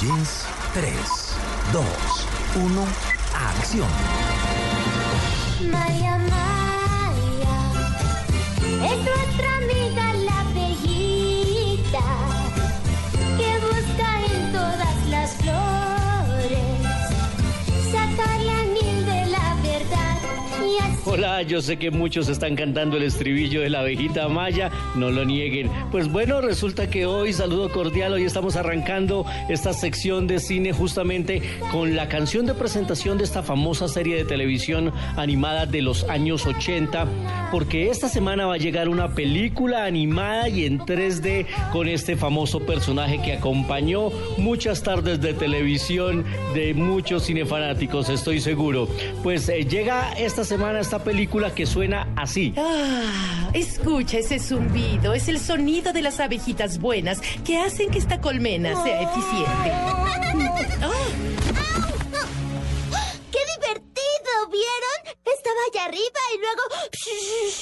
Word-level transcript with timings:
Jeans 0.00 0.46
3, 0.74 0.94
2, 1.72 1.84
1, 2.54 2.86
acción. 3.34 3.88
Maya, 5.72 6.07
Hola, 21.10 21.40
yo 21.40 21.62
sé 21.62 21.78
que 21.78 21.90
muchos 21.90 22.28
están 22.28 22.54
cantando 22.54 22.98
el 22.98 23.02
estribillo 23.02 23.62
de 23.62 23.70
la 23.70 23.80
abejita 23.80 24.28
maya, 24.28 24.70
no 24.94 25.10
lo 25.10 25.24
nieguen. 25.24 25.70
Pues 25.90 26.12
bueno, 26.12 26.42
resulta 26.42 26.90
que 26.90 27.06
hoy, 27.06 27.32
saludo 27.32 27.70
cordial, 27.70 28.12
hoy 28.12 28.24
estamos 28.24 28.56
arrancando 28.56 29.24
esta 29.48 29.72
sección 29.72 30.26
de 30.26 30.38
cine 30.38 30.74
justamente 30.74 31.40
con 31.72 31.96
la 31.96 32.10
canción 32.10 32.44
de 32.44 32.52
presentación 32.52 33.16
de 33.16 33.24
esta 33.24 33.42
famosa 33.42 33.88
serie 33.88 34.16
de 34.16 34.26
televisión 34.26 34.92
animada 35.16 35.64
de 35.64 35.80
los 35.80 36.04
años 36.10 36.44
80, 36.44 37.06
porque 37.52 37.88
esta 37.88 38.10
semana 38.10 38.44
va 38.44 38.56
a 38.56 38.58
llegar 38.58 38.90
una 38.90 39.14
película 39.14 39.86
animada 39.86 40.50
y 40.50 40.66
en 40.66 40.78
3D 40.78 41.46
con 41.72 41.88
este 41.88 42.16
famoso 42.16 42.60
personaje 42.60 43.18
que 43.22 43.32
acompañó 43.32 44.10
muchas 44.36 44.82
tardes 44.82 45.22
de 45.22 45.32
televisión 45.32 46.26
de 46.52 46.74
muchos 46.74 47.24
cinefanáticos, 47.24 48.10
estoy 48.10 48.42
seguro. 48.42 48.90
Pues 49.22 49.48
eh, 49.48 49.64
llega 49.64 50.12
esta 50.12 50.44
semana 50.44 50.80
esta 50.80 50.97
película 50.98 51.54
que 51.54 51.66
suena 51.66 52.08
así. 52.16 52.54
Ah, 52.56 53.50
escucha 53.54 54.18
ese 54.18 54.38
zumbido. 54.38 55.14
Es 55.14 55.28
el 55.28 55.38
sonido 55.38 55.92
de 55.92 56.02
las 56.02 56.20
abejitas 56.20 56.78
buenas 56.78 57.20
que 57.44 57.58
hacen 57.58 57.90
que 57.90 57.98
esta 57.98 58.20
colmena 58.20 58.82
sea 58.82 59.02
eficiente. 59.02 60.57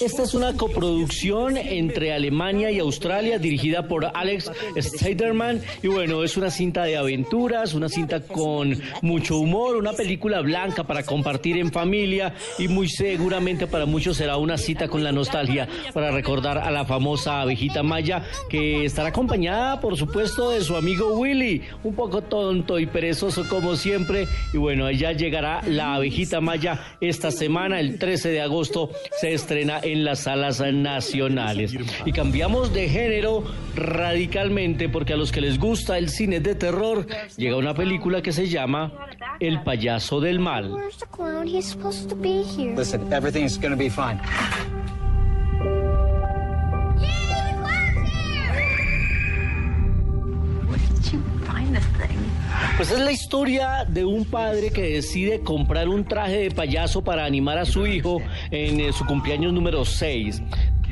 Esta 0.06 0.22
es 0.22 0.34
una 0.34 0.56
coproducción 0.56 1.56
entre 1.56 2.12
Alemania 2.12 2.70
y 2.70 2.78
Australia 2.78 3.40
dirigida 3.40 3.88
por 3.88 4.04
Alex 4.14 4.52
Steiderman 4.78 5.60
y 5.82 5.88
bueno, 5.88 6.22
es 6.22 6.36
una 6.36 6.48
cinta 6.48 6.84
de 6.84 6.96
aventuras, 6.96 7.74
una 7.74 7.88
cinta 7.88 8.20
con 8.20 8.80
mucho 9.02 9.36
humor, 9.36 9.74
una 9.74 9.94
película 9.94 10.42
blanca 10.42 10.84
para 10.84 11.02
compartir 11.02 11.56
en 11.56 11.72
familia 11.72 12.34
y 12.56 12.68
muy 12.68 12.88
seguramente 12.88 13.66
para 13.66 13.84
muchos 13.84 14.18
será 14.18 14.36
una 14.36 14.56
cita 14.58 14.86
con 14.86 15.02
la 15.02 15.10
nostalgia 15.10 15.66
para 15.92 16.12
recordar 16.12 16.58
a 16.58 16.70
la 16.70 16.84
famosa 16.84 17.40
abejita 17.40 17.82
maya 17.82 18.22
que 18.48 18.84
estará 18.84 19.08
acompañada 19.08 19.80
por 19.80 19.96
supuesto 19.96 20.52
de 20.52 20.60
su 20.60 20.76
amigo 20.76 21.18
Willy, 21.18 21.62
un 21.82 21.96
poco 21.96 22.22
tonto 22.22 22.78
y 22.78 22.86
perezoso 22.86 23.48
como 23.48 23.74
siempre. 23.74 24.28
Y 24.54 24.58
bueno, 24.58 24.88
ya 24.92 25.10
llegará 25.10 25.62
la 25.66 25.96
abejita 25.96 26.40
maya 26.40 26.96
esta 27.00 27.32
semana, 27.32 27.80
el 27.80 27.98
13 27.98 28.28
de 28.28 28.40
agosto 28.40 28.92
se 29.20 29.34
estrena 29.34 29.80
en 29.82 29.95
las 30.04 30.20
salas 30.20 30.60
nacionales. 30.60 31.74
Y 32.04 32.12
cambiamos 32.12 32.72
de 32.72 32.88
género 32.88 33.44
radicalmente 33.74 34.88
porque 34.88 35.12
a 35.12 35.16
los 35.16 35.32
que 35.32 35.40
les 35.40 35.58
gusta 35.58 35.98
el 35.98 36.08
cine 36.08 36.40
de 36.40 36.54
terror 36.54 37.06
llega 37.36 37.56
una 37.56 37.74
película 37.74 38.22
que 38.22 38.32
se 38.32 38.48
llama 38.48 38.92
El 39.40 39.62
payaso 39.62 40.20
del 40.20 40.38
mal. 40.38 40.74
Listen, 42.76 43.12
everything's 43.12 43.58
gonna 43.58 43.76
be 43.76 43.90
fine. 43.90 44.20
Pues 52.76 52.90
es 52.90 53.00
la 53.00 53.10
historia 53.10 53.86
de 53.88 54.04
un 54.04 54.26
padre 54.26 54.70
que 54.70 54.82
decide 54.82 55.40
comprar 55.40 55.88
un 55.88 56.04
traje 56.04 56.40
de 56.40 56.50
payaso 56.50 57.02
para 57.02 57.24
animar 57.24 57.56
a 57.56 57.64
su 57.64 57.86
hijo 57.86 58.20
en 58.50 58.80
eh, 58.80 58.92
su 58.92 59.06
cumpleaños 59.06 59.54
número 59.54 59.86
6. 59.86 60.42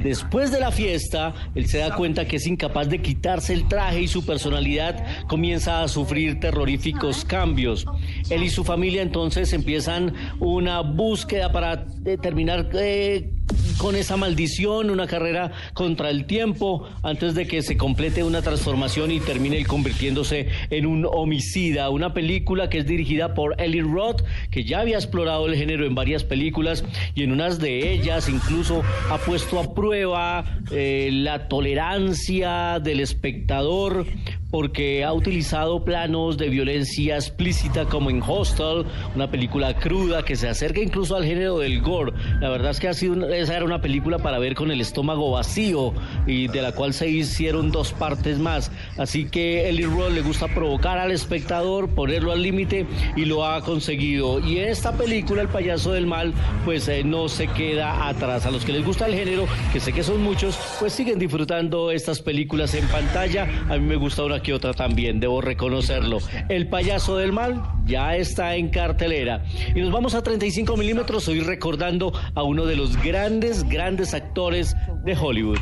Después 0.02 0.50
de 0.50 0.60
la 0.60 0.72
fiesta, 0.72 1.34
él 1.54 1.66
se 1.66 1.78
da 1.78 1.94
cuenta 1.94 2.24
que 2.24 2.36
es 2.36 2.46
incapaz 2.46 2.88
de 2.88 3.02
quitarse 3.02 3.52
el 3.52 3.68
traje 3.68 4.00
y 4.00 4.08
su 4.08 4.24
personalidad 4.24 5.26
comienza 5.26 5.82
a 5.82 5.88
sufrir 5.88 6.40
terroríficos 6.40 7.22
cambios. 7.22 7.84
Él 8.30 8.42
y 8.42 8.48
su 8.48 8.64
familia 8.64 9.02
entonces 9.02 9.52
empiezan 9.52 10.14
una 10.40 10.80
búsqueda 10.80 11.52
para 11.52 11.84
eh, 12.06 12.16
terminar 12.16 12.70
eh, 12.72 13.30
con 13.78 13.96
esa 13.96 14.16
maldición, 14.16 14.90
una 14.90 15.06
carrera 15.06 15.52
contra 15.72 16.10
el 16.10 16.26
tiempo, 16.26 16.88
antes 17.02 17.34
de 17.34 17.46
que 17.46 17.62
se 17.62 17.76
complete 17.76 18.22
una 18.22 18.42
transformación 18.42 19.10
y 19.10 19.20
termine 19.20 19.64
convirtiéndose 19.64 20.48
en 20.70 20.86
un 20.86 21.06
homicida. 21.10 21.90
Una 21.90 22.14
película 22.14 22.68
que 22.68 22.78
es 22.78 22.86
dirigida 22.86 23.34
por 23.34 23.60
Eli 23.60 23.80
Roth, 23.80 24.22
que 24.50 24.64
ya 24.64 24.80
había 24.80 24.96
explorado 24.96 25.46
el 25.46 25.56
género 25.56 25.86
en 25.86 25.94
varias 25.94 26.24
películas 26.24 26.84
y 27.14 27.22
en 27.22 27.32
unas 27.32 27.58
de 27.58 27.92
ellas 27.92 28.28
incluso 28.28 28.82
ha 29.10 29.18
puesto 29.18 29.58
a 29.58 29.74
prueba 29.74 30.44
eh, 30.70 31.10
la 31.12 31.48
tolerancia 31.48 32.80
del 32.80 33.00
espectador 33.00 34.06
porque 34.54 35.02
ha 35.02 35.12
utilizado 35.12 35.84
planos 35.84 36.38
de 36.38 36.48
violencia 36.48 37.16
explícita 37.16 37.86
como 37.86 38.08
en 38.08 38.22
Hostel, 38.22 38.84
una 39.16 39.28
película 39.28 39.74
cruda 39.74 40.24
que 40.24 40.36
se 40.36 40.48
acerca 40.48 40.80
incluso 40.80 41.16
al 41.16 41.24
género 41.24 41.58
del 41.58 41.82
gore. 41.82 42.12
La 42.40 42.50
verdad 42.50 42.70
es 42.70 42.78
que 42.78 42.86
ha 42.86 42.94
sido 42.94 43.28
esa 43.30 43.56
era 43.56 43.64
una 43.64 43.80
película 43.80 44.18
para 44.18 44.38
ver 44.38 44.54
con 44.54 44.70
el 44.70 44.80
estómago 44.80 45.32
vacío 45.32 45.92
y 46.28 46.46
de 46.46 46.62
la 46.62 46.70
cual 46.70 46.94
se 46.94 47.08
hicieron 47.08 47.72
dos 47.72 47.92
partes 47.94 48.38
más. 48.38 48.70
Así 48.96 49.24
que 49.24 49.68
Eli 49.68 49.86
Roth 49.86 50.12
le 50.12 50.20
gusta 50.20 50.46
provocar 50.46 50.98
al 50.98 51.10
espectador, 51.10 51.88
ponerlo 51.88 52.30
al 52.30 52.40
límite 52.40 52.86
y 53.16 53.24
lo 53.24 53.44
ha 53.44 53.60
conseguido. 53.60 54.38
Y 54.38 54.58
esta 54.58 54.92
película 54.92 55.42
El 55.42 55.48
payaso 55.48 55.90
del 55.90 56.06
mal 56.06 56.32
pues 56.64 56.86
eh, 56.86 57.02
no 57.02 57.28
se 57.28 57.48
queda 57.48 58.06
atrás. 58.06 58.46
A 58.46 58.52
los 58.52 58.64
que 58.64 58.70
les 58.70 58.84
gusta 58.84 59.06
el 59.06 59.14
género, 59.14 59.48
que 59.72 59.80
sé 59.80 59.92
que 59.92 60.04
son 60.04 60.22
muchos, 60.22 60.56
pues 60.78 60.92
siguen 60.92 61.18
disfrutando 61.18 61.90
estas 61.90 62.22
películas 62.22 62.72
en 62.74 62.86
pantalla. 62.86 63.48
A 63.68 63.78
mí 63.78 63.80
me 63.80 63.96
gusta 63.96 64.22
una 64.22 64.43
que 64.44 64.54
otra 64.54 64.72
también, 64.72 65.18
debo 65.18 65.40
reconocerlo. 65.40 66.18
El 66.48 66.68
payaso 66.68 67.16
del 67.16 67.32
mal 67.32 67.60
ya 67.84 68.14
está 68.14 68.54
en 68.54 68.68
cartelera. 68.68 69.42
Y 69.74 69.80
nos 69.80 69.90
vamos 69.90 70.14
a 70.14 70.22
35 70.22 70.76
milímetros, 70.76 71.26
hoy 71.26 71.40
recordando 71.40 72.12
a 72.36 72.44
uno 72.44 72.64
de 72.66 72.76
los 72.76 72.96
grandes, 73.02 73.64
grandes 73.64 74.14
actores 74.14 74.76
de 75.04 75.16
Hollywood. 75.16 75.58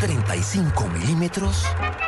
35 0.00 0.88
milímetros 0.88 1.66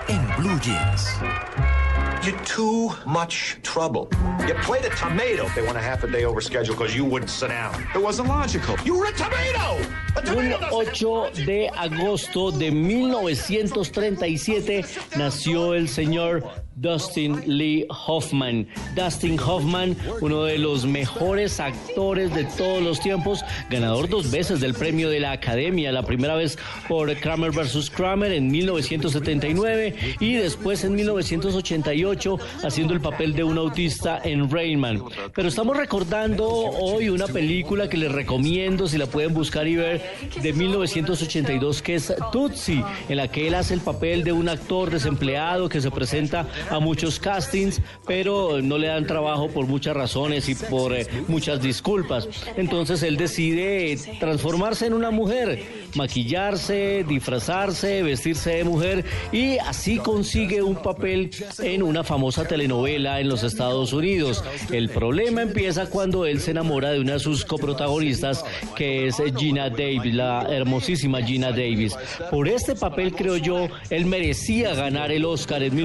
en 0.08 0.20
Blue 0.38 0.58
Jeans. 0.60 1.77
You're 2.24 2.36
too 2.40 2.90
much 3.06 3.56
trouble. 3.62 4.08
You 4.46 4.54
played 4.54 4.84
a 4.84 4.90
tomato. 4.90 5.48
They 5.54 5.62
went 5.62 5.76
a 5.76 5.80
half 5.80 6.02
a 6.02 6.10
day 6.10 6.24
over 6.24 6.40
schedule 6.40 6.74
because 6.74 6.94
you 6.94 7.04
wouldn't 7.04 7.30
sit 7.30 7.48
down. 7.48 7.80
It 7.94 8.02
wasn't 8.02 8.28
logical. 8.28 8.76
You 8.84 8.98
were 8.98 9.06
a 9.06 9.12
tomato. 9.12 9.78
A 10.16 10.20
Un 10.20 10.24
tomato 10.24 10.58
doesn't 10.58 10.98
8 10.98 11.46
de 11.46 11.68
agosto 11.68 12.50
de 12.50 12.70
1937 12.70 14.84
nació 15.16 15.74
el 15.74 15.88
señor 15.88 16.42
Dustin 16.80 17.42
Lee 17.46 17.86
Hoffman. 18.06 18.66
Dustin 18.94 19.38
Hoffman, 19.40 19.96
uno 20.20 20.44
de 20.44 20.58
los 20.58 20.86
mejores 20.86 21.58
actores 21.58 22.32
de 22.34 22.44
todos 22.44 22.82
los 22.82 23.00
tiempos, 23.00 23.44
ganador 23.68 24.08
dos 24.08 24.30
veces 24.30 24.60
del 24.60 24.74
premio 24.74 25.10
de 25.10 25.18
la 25.18 25.32
Academia, 25.32 25.90
la 25.90 26.04
primera 26.04 26.36
vez 26.36 26.56
por 26.88 27.12
Kramer 27.16 27.50
vs. 27.50 27.90
Kramer 27.90 28.32
en 28.32 28.48
1979 28.48 30.16
y 30.20 30.34
después 30.34 30.84
en 30.84 30.94
1988 30.94 32.38
haciendo 32.62 32.94
el 32.94 33.00
papel 33.00 33.34
de 33.34 33.42
un 33.42 33.58
autista 33.58 34.20
en 34.22 34.48
Rainman. 34.48 35.02
Pero 35.34 35.48
estamos 35.48 35.76
recordando 35.76 36.46
hoy 36.48 37.08
una 37.08 37.26
película 37.26 37.88
que 37.88 37.96
les 37.96 38.12
recomiendo 38.12 38.86
si 38.86 38.98
la 38.98 39.06
pueden 39.06 39.34
buscar 39.34 39.66
y 39.66 39.76
ver 39.76 40.02
de 40.40 40.52
1982 40.52 41.82
que 41.82 41.96
es 41.96 42.14
Tootsie, 42.30 42.84
en 43.08 43.16
la 43.16 43.28
que 43.28 43.48
él 43.48 43.54
hace 43.54 43.74
el 43.74 43.80
papel 43.80 44.22
de 44.22 44.32
un 44.32 44.48
actor 44.48 44.90
desempleado 44.90 45.68
que 45.68 45.80
se 45.80 45.90
presenta 45.90 46.46
a 46.70 46.78
muchos 46.80 47.18
castings, 47.18 47.80
pero 48.06 48.60
no 48.62 48.78
le 48.78 48.88
dan 48.88 49.06
trabajo 49.06 49.48
por 49.48 49.66
muchas 49.66 49.96
razones 49.96 50.48
y 50.48 50.54
por 50.54 50.94
eh, 50.94 51.06
muchas 51.28 51.60
disculpas. 51.62 52.28
Entonces 52.56 53.02
él 53.02 53.16
decide 53.16 53.98
transformarse 54.20 54.86
en 54.86 54.94
una 54.94 55.10
mujer, 55.10 55.62
maquillarse, 55.94 57.04
disfrazarse, 57.08 58.02
vestirse 58.02 58.50
de 58.50 58.64
mujer 58.64 59.04
y 59.32 59.58
así 59.58 59.98
consigue 59.98 60.62
un 60.62 60.76
papel 60.76 61.30
en 61.60 61.82
una 61.82 62.04
famosa 62.04 62.46
telenovela 62.46 63.20
en 63.20 63.28
los 63.28 63.42
Estados 63.42 63.92
Unidos. 63.92 64.44
El 64.70 64.88
problema 64.90 65.42
empieza 65.42 65.86
cuando 65.86 66.26
él 66.26 66.40
se 66.40 66.50
enamora 66.52 66.90
de 66.90 67.00
una 67.00 67.14
de 67.14 67.18
sus 67.20 67.44
coprotagonistas 67.44 68.44
que 68.76 69.06
es 69.06 69.16
Gina 69.36 69.70
Davis. 69.70 70.14
La 70.14 70.46
hermosísima 70.50 71.22
Gina 71.22 71.50
Davis. 71.50 71.96
Por 72.30 72.48
este 72.48 72.74
papel, 72.74 73.14
creo 73.14 73.36
yo, 73.36 73.68
él 73.90 74.06
merecía 74.06 74.74
ganar 74.74 75.10
el 75.12 75.24
Oscar 75.24 75.62
en 75.62 75.76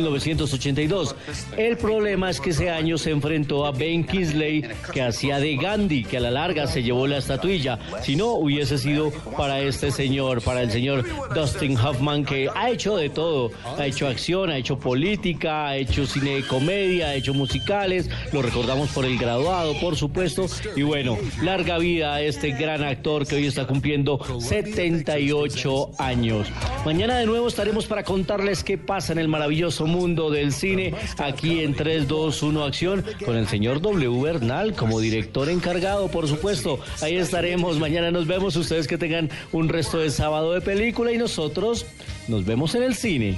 1982. 0.74 1.16
El 1.58 1.78
problema 1.78 2.30
es 2.30 2.40
que 2.40 2.52
ese 2.52 2.70
año 2.70 2.98
se 2.98 3.12
enfrentó 3.12 3.66
a 3.66 3.72
Ben 3.72 4.04
Kingsley, 4.06 4.64
que 4.92 5.02
hacía 5.02 5.40
de 5.40 5.56
Gandhi, 5.56 6.04
que 6.04 6.18
a 6.18 6.20
la 6.20 6.32
larga 6.32 6.68
se 6.68 6.84
llevó 6.84 7.08
la 7.08 7.18
estatuilla. 7.18 7.80
Si 8.02 8.16
no, 8.16 8.34
hubiese 8.34 8.78
sido 8.78 9.12
para 9.38 9.60
este 9.62 9.92
señor, 9.92 10.42
para 10.42 10.62
el 10.62 10.72
señor 10.72 11.06
Dustin 11.34 11.78
Hoffman, 11.78 12.26
que 12.26 12.50
ha 12.54 12.70
hecho 12.70 12.98
de 12.98 13.10
todo. 13.10 13.52
Ha 13.78 13.86
hecho 13.86 14.08
acción, 14.08 14.50
ha 14.50 14.58
hecho 14.58 14.78
política, 14.80 15.68
ha 15.68 15.78
hecho 15.78 16.06
cine 16.06 16.36
de 16.36 16.48
comedia, 16.48 17.08
ha 17.08 17.16
hecho 17.16 17.34
musicales. 17.34 18.10
Lo 18.32 18.42
recordamos 18.42 18.90
por 18.90 19.06
El 19.06 19.18
Graduado, 19.18 19.80
por 19.80 19.96
supuesto. 19.96 20.46
Y 20.76 20.84
bueno, 20.84 21.18
larga 21.42 21.78
vida 21.78 22.16
a 22.16 22.22
este 22.22 22.52
gran 22.52 22.84
actor 22.84 23.28
que 23.28 23.36
hoy 23.36 23.48
está 23.48 23.68
cumpliendo 23.68 24.20
78 24.40 25.92
años. 25.98 26.48
Mañana 26.86 27.18
de 27.18 27.26
nuevo 27.26 27.48
estaremos 27.48 27.86
para 27.86 28.04
contarles 28.04 28.64
qué 28.64 28.78
pasa 28.78 29.14
en 29.14 29.20
el 29.20 29.28
maravilloso 29.28 29.86
mundo 29.86 30.30
del 30.30 30.52
cine 30.64 30.94
aquí 31.18 31.60
en 31.60 31.74
3, 31.76 32.08
2, 32.08 32.42
1 32.42 32.64
Acción 32.64 33.04
con 33.26 33.36
el 33.36 33.50
señor 33.50 33.82
W. 33.82 34.22
Bernal 34.22 34.74
como 34.76 35.02
director 35.02 35.50
encargado, 35.50 36.08
por 36.08 36.26
supuesto. 36.30 36.80
Ahí 37.02 37.18
estaremos. 37.18 37.80
Mañana 37.80 38.12
nos 38.12 38.28
vemos. 38.28 38.56
Ustedes 38.56 38.88
que 38.88 38.98
tengan 38.98 39.30
un 39.52 39.68
resto 39.68 40.00
de 40.00 40.10
sábado 40.10 40.54
de 40.54 40.62
película 40.62 41.12
y 41.12 41.18
nosotros 41.18 41.86
nos 42.30 42.46
vemos 42.46 42.76
en 42.76 42.84
el 42.84 42.96
cine. 42.96 43.38